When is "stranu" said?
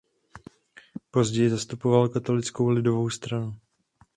3.09-3.57